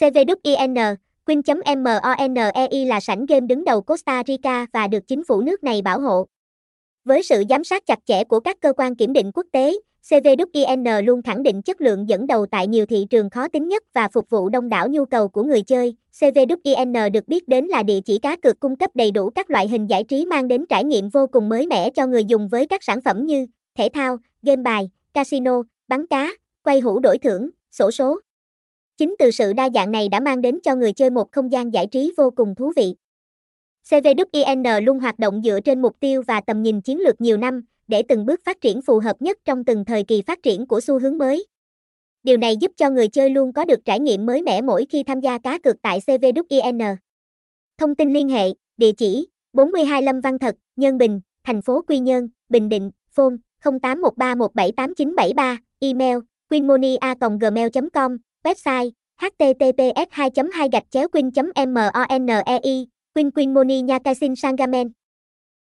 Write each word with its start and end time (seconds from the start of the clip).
CVWIN, 0.00 0.96
Queen.MONEI 1.26 2.86
là 2.86 3.00
sảnh 3.00 3.26
game 3.26 3.46
đứng 3.46 3.64
đầu 3.64 3.80
Costa 3.80 4.22
Rica 4.26 4.66
và 4.72 4.86
được 4.86 5.08
chính 5.08 5.24
phủ 5.24 5.40
nước 5.40 5.64
này 5.64 5.82
bảo 5.82 6.00
hộ. 6.00 6.26
Với 7.04 7.22
sự 7.22 7.42
giám 7.50 7.64
sát 7.64 7.86
chặt 7.86 7.98
chẽ 8.06 8.24
của 8.24 8.40
các 8.40 8.60
cơ 8.60 8.72
quan 8.76 8.94
kiểm 8.94 9.12
định 9.12 9.30
quốc 9.34 9.46
tế, 9.52 9.74
CVWIN 10.10 11.04
luôn 11.04 11.22
khẳng 11.22 11.42
định 11.42 11.62
chất 11.62 11.80
lượng 11.80 12.08
dẫn 12.08 12.26
đầu 12.26 12.46
tại 12.46 12.66
nhiều 12.66 12.86
thị 12.86 13.06
trường 13.10 13.30
khó 13.30 13.48
tính 13.48 13.68
nhất 13.68 13.82
và 13.94 14.08
phục 14.08 14.30
vụ 14.30 14.48
đông 14.48 14.68
đảo 14.68 14.88
nhu 14.88 15.04
cầu 15.04 15.28
của 15.28 15.42
người 15.42 15.62
chơi. 15.62 15.96
CVWIN 16.20 17.10
được 17.10 17.28
biết 17.28 17.48
đến 17.48 17.66
là 17.66 17.82
địa 17.82 18.00
chỉ 18.00 18.18
cá 18.18 18.36
cược 18.36 18.60
cung 18.60 18.76
cấp 18.76 18.90
đầy 18.94 19.10
đủ 19.10 19.30
các 19.30 19.50
loại 19.50 19.68
hình 19.68 19.86
giải 19.86 20.04
trí 20.04 20.26
mang 20.26 20.48
đến 20.48 20.66
trải 20.66 20.84
nghiệm 20.84 21.08
vô 21.08 21.26
cùng 21.26 21.48
mới 21.48 21.66
mẻ 21.66 21.90
cho 21.90 22.06
người 22.06 22.24
dùng 22.24 22.48
với 22.48 22.66
các 22.66 22.82
sản 22.84 23.00
phẩm 23.00 23.26
như 23.26 23.46
thể 23.78 23.88
thao, 23.94 24.18
game 24.42 24.62
bài, 24.62 24.90
casino, 25.14 25.62
bắn 25.88 26.06
cá, 26.06 26.32
quay 26.62 26.80
hũ 26.80 26.98
đổi 26.98 27.18
thưởng, 27.18 27.50
sổ 27.70 27.90
số. 27.90 28.20
Chính 28.96 29.14
từ 29.18 29.30
sự 29.30 29.52
đa 29.52 29.70
dạng 29.74 29.90
này 29.90 30.08
đã 30.08 30.20
mang 30.20 30.40
đến 30.40 30.58
cho 30.62 30.74
người 30.74 30.92
chơi 30.92 31.10
một 31.10 31.32
không 31.32 31.52
gian 31.52 31.72
giải 31.72 31.86
trí 31.86 32.12
vô 32.16 32.30
cùng 32.30 32.54
thú 32.54 32.72
vị. 32.76 32.94
CVWIN 33.90 34.80
luôn 34.80 35.00
hoạt 35.00 35.18
động 35.18 35.42
dựa 35.44 35.60
trên 35.60 35.82
mục 35.82 35.96
tiêu 36.00 36.22
và 36.26 36.40
tầm 36.40 36.62
nhìn 36.62 36.80
chiến 36.80 37.00
lược 37.00 37.20
nhiều 37.20 37.36
năm, 37.36 37.64
để 37.88 38.02
từng 38.02 38.26
bước 38.26 38.40
phát 38.44 38.60
triển 38.60 38.82
phù 38.82 38.98
hợp 38.98 39.22
nhất 39.22 39.38
trong 39.44 39.64
từng 39.64 39.84
thời 39.84 40.02
kỳ 40.04 40.22
phát 40.22 40.42
triển 40.42 40.66
của 40.66 40.80
xu 40.80 40.98
hướng 40.98 41.18
mới. 41.18 41.46
Điều 42.22 42.36
này 42.36 42.56
giúp 42.56 42.72
cho 42.76 42.90
người 42.90 43.08
chơi 43.08 43.30
luôn 43.30 43.52
có 43.52 43.64
được 43.64 43.84
trải 43.84 44.00
nghiệm 44.00 44.26
mới 44.26 44.42
mẻ 44.42 44.62
mỗi 44.62 44.86
khi 44.90 45.02
tham 45.02 45.20
gia 45.20 45.38
cá 45.38 45.58
cược 45.58 45.82
tại 45.82 46.00
CVWIN. 46.06 46.96
Thông 47.78 47.94
tin 47.94 48.12
liên 48.12 48.28
hệ, 48.28 48.48
địa 48.76 48.92
chỉ 48.92 49.28
42 49.52 50.02
Lâm 50.02 50.20
Văn 50.20 50.38
Thật, 50.38 50.56
Nhân 50.76 50.98
Bình, 50.98 51.20
thành 51.44 51.62
phố 51.62 51.82
Quy 51.88 51.98
Nhơn, 51.98 52.28
Bình 52.48 52.68
Định, 52.68 52.90
phone 53.10 53.34
0813178973, 53.62 55.56
email 55.80 56.18
queenmonia.gmail.com, 56.50 58.16
website 58.46 58.90
https 59.22 60.08
2 60.16 60.30
2 60.52 60.68
gạch 60.72 60.86
chéo 60.90 61.08
queen 63.30 63.54
monei 63.54 63.82
Nha 63.82 63.98
Casin 63.98 64.36
Sangamen 64.36 64.95